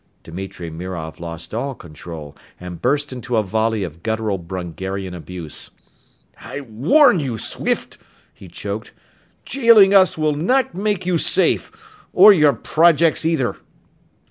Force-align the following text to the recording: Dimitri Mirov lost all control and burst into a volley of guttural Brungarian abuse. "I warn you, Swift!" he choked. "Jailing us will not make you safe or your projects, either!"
Dimitri 0.23 0.71
Mirov 0.71 1.19
lost 1.19 1.53
all 1.53 1.75
control 1.75 2.35
and 2.59 2.81
burst 2.81 3.13
into 3.13 3.35
a 3.37 3.43
volley 3.43 3.83
of 3.83 4.01
guttural 4.01 4.39
Brungarian 4.39 5.13
abuse. 5.13 5.69
"I 6.39 6.61
warn 6.61 7.19
you, 7.19 7.37
Swift!" 7.37 7.99
he 8.33 8.47
choked. 8.47 8.93
"Jailing 9.45 9.93
us 9.93 10.17
will 10.17 10.33
not 10.33 10.73
make 10.73 11.05
you 11.05 11.19
safe 11.19 11.71
or 12.13 12.33
your 12.33 12.53
projects, 12.53 13.27
either!" 13.27 13.57